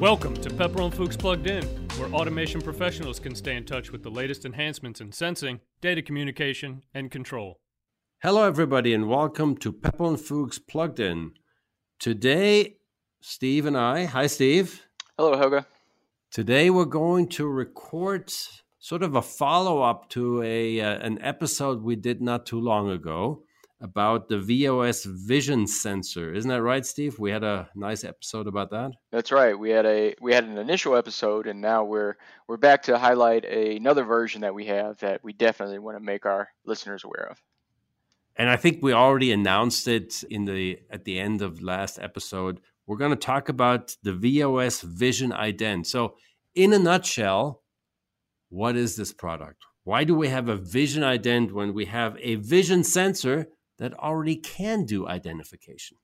[0.00, 1.64] Welcome to Pepperl and Fuchs Plugged In,
[1.98, 6.84] where automation professionals can stay in touch with the latest enhancements in sensing, data communication,
[6.94, 7.58] and control.
[8.22, 11.32] Hello, everybody, and welcome to Pepperl and Fuchs Plugged In.
[11.98, 12.76] Today,
[13.20, 14.86] Steve and I, hi, Steve.
[15.16, 15.66] Hello, Helga.
[16.30, 18.32] Today, we're going to record
[18.78, 22.88] sort of a follow up to a uh, an episode we did not too long
[22.88, 23.42] ago
[23.80, 26.34] about the VOS vision sensor.
[26.34, 27.18] Isn't that right, Steve?
[27.18, 28.92] We had a nice episode about that.
[29.12, 29.58] That's right.
[29.58, 32.16] We had a we had an initial episode, and now we're
[32.48, 36.02] we're back to highlight a, another version that we have that we definitely want to
[36.02, 37.40] make our listeners aware of.
[38.36, 42.60] And I think we already announced it in the at the end of last episode.
[42.86, 45.86] We're going to talk about the VOS Vision Ident.
[45.86, 46.14] So,
[46.54, 47.62] in a nutshell,
[48.48, 49.62] what is this product?
[49.84, 54.36] Why do we have a vision ident when we have a vision sensor that already
[54.36, 55.96] can do identification?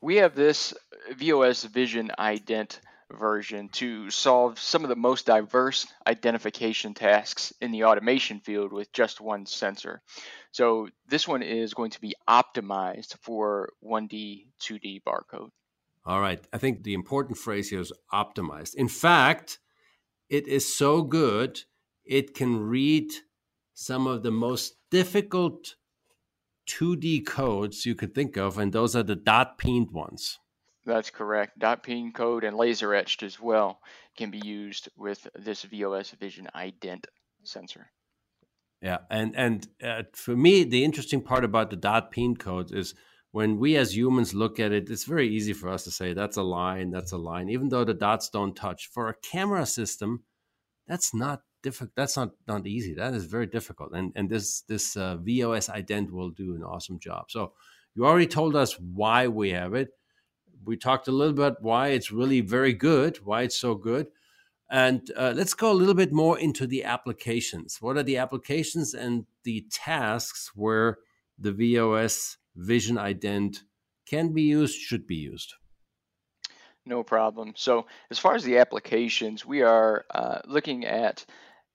[0.00, 0.74] We have this
[1.16, 2.78] VOS Vision Ident
[3.12, 8.92] version to solve some of the most diverse identification tasks in the automation field with
[8.92, 10.02] just one sensor.
[10.52, 15.50] So this one is going to be optimized for 1D, 2D barcode.
[16.04, 16.40] All right.
[16.52, 18.74] I think the important phrase here is optimized.
[18.74, 19.58] In fact,
[20.28, 21.62] it is so good,
[22.04, 23.10] it can read
[23.74, 25.76] some of the most difficult
[26.68, 30.38] 2D codes you could think of, and those are the dot peened ones.
[30.84, 31.58] That's correct.
[31.58, 33.80] Dot peen code and laser etched as well
[34.16, 37.04] can be used with this VOS Vision ident
[37.44, 37.90] sensor.
[38.80, 42.94] Yeah, and and uh, for me, the interesting part about the dot peen code is
[43.32, 46.36] when we as humans look at it, it's very easy for us to say that's
[46.36, 48.88] a line, that's a line, even though the dots don't touch.
[48.92, 50.24] For a camera system,
[50.86, 51.92] that's not difficult.
[51.96, 52.94] That's not not easy.
[52.94, 53.92] That is very difficult.
[53.92, 57.30] And and this this uh, VOS ident will do an awesome job.
[57.30, 57.52] So
[57.94, 59.90] you already told us why we have it.
[60.64, 64.08] We talked a little bit why it's really very good, why it's so good.
[64.70, 67.78] And uh, let's go a little bit more into the applications.
[67.80, 70.98] What are the applications and the tasks where
[71.38, 73.60] the VOS Vision Ident
[74.04, 75.54] can be used, should be used?
[76.88, 77.52] No problem.
[77.54, 81.26] So, as far as the applications, we are uh, looking at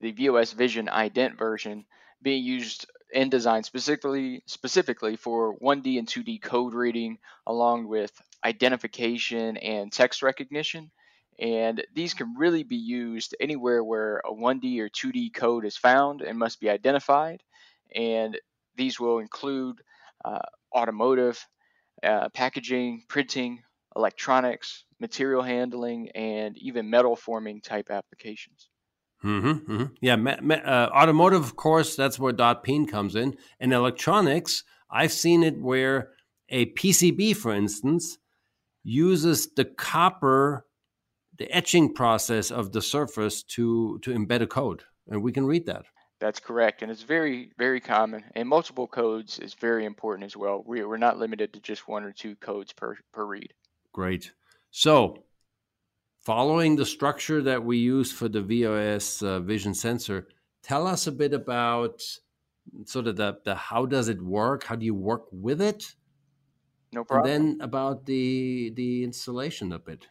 [0.02, 1.86] the VOS Vision ident version
[2.24, 8.12] being used in design specifically specifically for 1D and 2D code reading along with
[8.44, 10.90] identification and text recognition.
[11.38, 16.24] And these can really be used anywhere where a 1D or 2D code is found
[16.24, 17.44] and must be identified.
[17.94, 18.40] And
[18.76, 19.80] these will include
[20.26, 20.40] uh,
[20.76, 21.48] automotive,
[22.02, 23.62] uh, packaging, printing,
[23.96, 28.70] electronics, material handling, and even metal forming type applications.
[29.22, 29.94] Mm-hmm, mm-hmm.
[30.00, 33.36] Yeah, me, me, uh, automotive, of course, that's where dot peen comes in.
[33.60, 36.12] And electronics, I've seen it where
[36.48, 38.18] a PCB, for instance,
[38.84, 40.66] uses the copper,
[41.38, 45.66] the etching process of the surface to to embed a code, and we can read
[45.66, 45.84] that.
[46.20, 48.24] That's correct, and it's very very common.
[48.36, 50.64] And multiple codes is very important as well.
[50.66, 53.54] We, we're not limited to just one or two codes per per read.
[53.94, 54.32] Great.
[54.76, 55.24] So
[56.26, 60.28] following the structure that we use for the VOS uh, vision sensor,
[60.64, 62.02] tell us a bit about
[62.86, 64.64] sort of the, the how does it work?
[64.64, 65.94] How do you work with it?
[66.92, 67.32] No problem.
[67.32, 70.08] And then about the the installation a bit.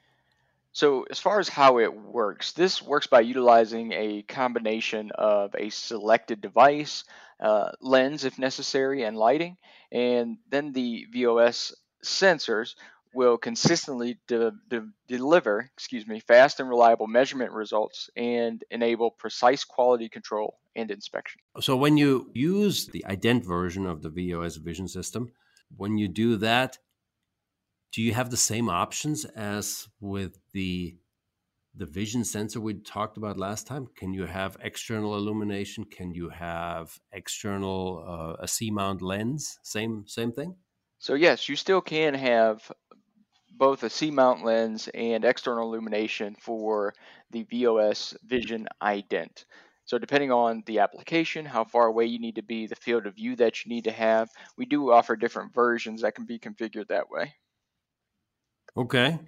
[0.70, 5.70] So as far as how it works, this works by utilizing a combination of a
[5.70, 7.02] selected device,
[7.40, 9.56] uh, lens if necessary, and lighting,
[9.90, 11.74] and then the VOS
[12.04, 12.74] sensors
[13.14, 19.64] will consistently de- de- deliver, excuse me, fast and reliable measurement results and enable precise
[19.64, 21.40] quality control and inspection.
[21.60, 25.32] So when you use the ident version of the VOS vision system,
[25.76, 26.78] when you do that,
[27.92, 30.96] do you have the same options as with the
[31.74, 33.88] the vision sensor we talked about last time?
[33.96, 35.84] Can you have external illumination?
[35.84, 39.58] Can you have external uh, a C mount lens?
[39.62, 40.56] Same same thing.
[40.98, 42.70] So yes, you still can have
[43.56, 46.94] both a C-mount lens and external illumination for
[47.30, 49.44] the VOS Vision ident.
[49.84, 53.16] So depending on the application, how far away you need to be, the field of
[53.16, 56.88] view that you need to have, we do offer different versions that can be configured
[56.88, 57.34] that way.
[58.76, 59.18] Okay.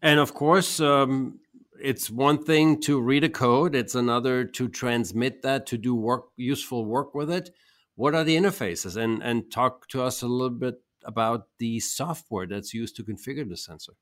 [0.00, 1.40] And of course, um,
[1.80, 6.26] it's one thing to read a code, it's another to transmit that, to do work,
[6.36, 7.50] useful work with it.
[7.96, 8.96] What are the interfaces?
[8.96, 13.48] And, and talk to us a little bit about the software that's used to configure
[13.48, 13.94] the sensor?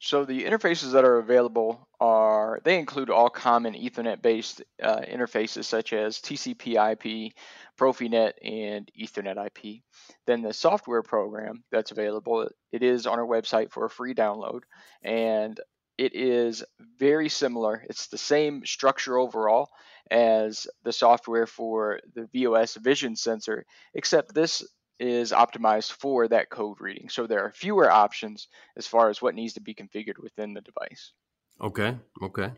[0.00, 5.94] So the interfaces that are available are they include all common Ethernet-based uh, interfaces such
[5.94, 7.32] as TCP/IP,
[7.78, 9.82] Profinet, and Ethernet IP.
[10.26, 14.64] Then the software program that's available it is on our website for a free download,
[15.02, 15.58] and
[15.96, 16.64] it is
[16.98, 17.84] very similar.
[17.88, 19.70] It's the same structure overall
[20.10, 24.62] as the software for the VOS vision sensor, except this
[24.98, 27.08] is optimized for that code reading.
[27.08, 30.60] So there are fewer options as far as what needs to be configured within the
[30.60, 31.12] device.
[31.60, 32.52] Okay, okay.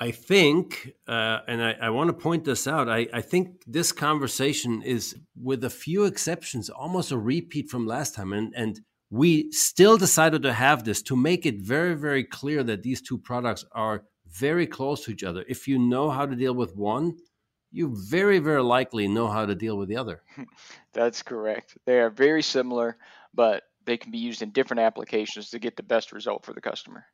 [0.00, 3.92] I think, uh, and I, I want to point this out, I, I think this
[3.92, 8.32] conversation is, with a few exceptions, almost a repeat from last time.
[8.32, 8.80] And, and
[9.10, 13.18] we still decided to have this to make it very, very clear that these two
[13.18, 15.44] products are very close to each other.
[15.46, 17.18] If you know how to deal with one,
[17.72, 20.22] you very, very likely know how to deal with the other.
[20.92, 21.76] That's correct.
[21.86, 22.96] They are very similar,
[23.34, 26.60] but they can be used in different applications to get the best result for the
[26.60, 27.04] customer.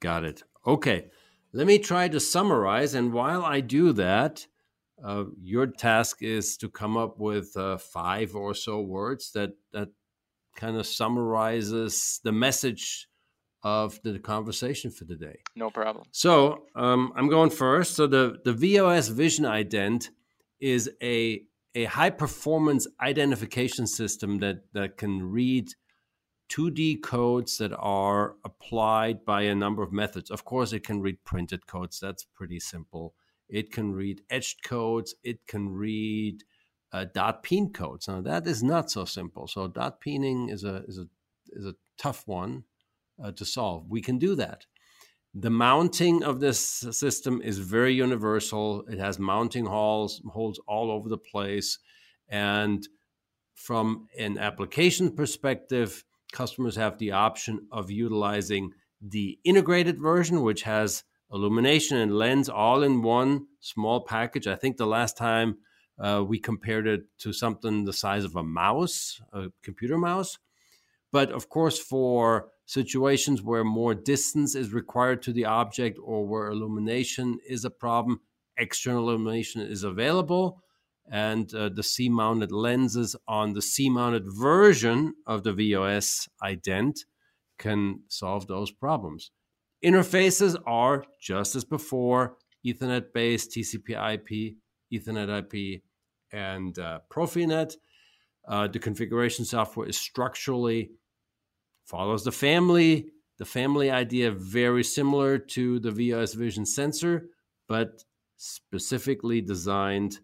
[0.00, 0.42] Got it.
[0.66, 1.10] Okay.
[1.52, 2.94] Let me try to summarize.
[2.94, 4.46] And while I do that,
[5.02, 9.88] uh, your task is to come up with uh, five or so words that, that
[10.54, 13.08] kind of summarizes the message
[13.62, 15.40] of the conversation for today.
[15.54, 16.06] No problem.
[16.10, 17.94] So um, I'm going first.
[17.94, 20.08] So the, the VOS Vision Ident
[20.60, 21.42] is a,
[21.74, 25.68] a high performance identification system that, that can read
[26.50, 30.30] 2D codes that are applied by a number of methods.
[30.30, 31.98] Of course, it can read printed codes.
[32.00, 33.14] That's pretty simple.
[33.48, 35.14] It can read etched codes.
[35.22, 36.42] It can read
[36.92, 38.08] uh, dot peen codes.
[38.08, 39.46] Now that is not so simple.
[39.46, 41.06] So dot peening is a is a
[41.52, 42.64] is a tough one
[43.22, 43.86] uh, to solve.
[43.88, 44.66] We can do that.
[45.34, 48.84] The mounting of this system is very universal.
[48.88, 51.78] It has mounting holes holes all over the place,
[52.28, 52.86] and
[53.54, 61.04] from an application perspective, customers have the option of utilizing the integrated version, which has
[61.32, 64.46] illumination and lens all in one small package.
[64.46, 65.56] I think the last time
[65.98, 70.38] uh, we compared it to something the size of a mouse, a computer mouse.
[71.10, 76.48] But of course, for situations where more distance is required to the object or where
[76.48, 78.20] illumination is a problem,
[78.56, 80.62] external illumination is available
[81.10, 87.00] and uh, the C mounted lenses on the C mounted version of the VOS ident
[87.58, 89.30] can solve those problems.
[89.84, 94.54] Interfaces are just as before Ethernet based, TCP IP,
[94.92, 95.82] Ethernet IP,
[96.32, 97.74] and uh, Profinet.
[98.46, 100.90] Uh, the configuration software is structurally
[101.92, 103.10] follows the family.
[103.38, 107.28] The family idea very similar to the VOS Vision sensor,
[107.68, 108.02] but
[108.36, 110.18] specifically designed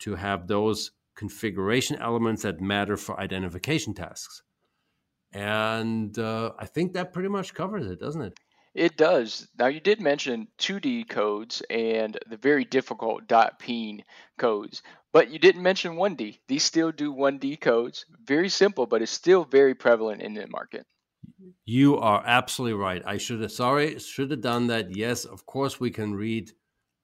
[0.00, 4.42] to have those configuration elements that matter for identification tasks.
[5.32, 8.38] And uh, I think that pretty much covers it, doesn't it?
[8.74, 9.46] It does.
[9.58, 14.04] Now, you did mention 2D codes and the very difficult dot .peen
[14.36, 16.40] codes, but you didn't mention 1D.
[16.48, 18.04] These still do 1D codes.
[18.24, 20.86] Very simple, but it's still very prevalent in the market.
[21.64, 23.02] You are absolutely right.
[23.06, 24.96] I should have sorry, should have done that.
[24.96, 26.52] Yes, of course we can read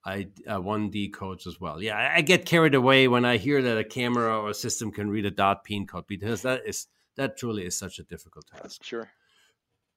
[0.05, 1.83] I uh, 1D codes as well.
[1.83, 4.91] Yeah, I, I, get carried away when I hear that a camera or a system
[4.91, 6.87] can read a dot peen code because that is
[7.17, 8.83] that truly is such a difficult task.
[8.83, 9.11] Sure.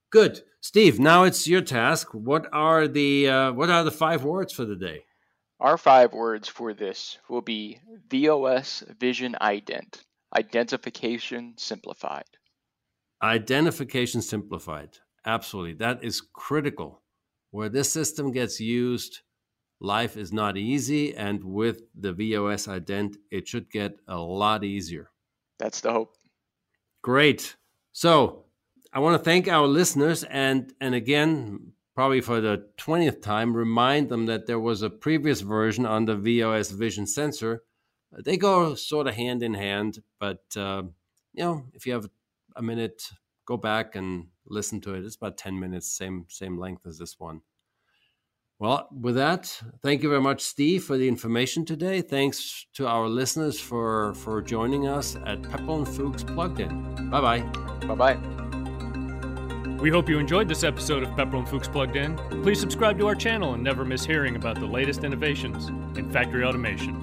[0.09, 0.99] Good, Steve.
[0.99, 2.09] Now it's your task.
[2.13, 5.05] What are the uh, what are the five words for the day?
[5.59, 7.79] Our five words for this will be
[8.09, 10.01] VOS Vision Ident,
[10.35, 12.25] identification simplified.
[13.23, 14.97] Identification simplified.
[15.25, 17.01] Absolutely, that is critical.
[17.51, 19.21] Where this system gets used
[19.79, 25.09] life is not easy, and with the VOS ident, it should get a lot easier.
[25.57, 26.15] That's the hope.
[27.01, 27.55] Great.
[27.91, 28.45] So
[28.91, 34.09] I want to thank our listeners, and and again, probably for the twentieth time, remind
[34.09, 37.63] them that there was a previous version on the VOS Vision sensor.
[38.25, 40.83] They go sort of hand in hand, but uh,
[41.33, 42.09] you know, if you have
[42.55, 43.09] a minute,
[43.45, 45.05] go back and listen to it.
[45.05, 47.41] It's about ten minutes, same same length as this one.
[48.59, 52.01] Well, with that, thank you very much, Steve, for the information today.
[52.01, 57.09] Thanks to our listeners for, for joining us at Pepperl and Fuchs Plugged In.
[57.09, 57.41] Bye bye.
[57.87, 58.17] Bye bye.
[59.81, 62.15] We hope you enjoyed this episode of Pepperl and Fuchs Plugged In.
[62.41, 65.67] Please subscribe to our channel and never miss hearing about the latest innovations
[65.97, 67.02] in factory automation.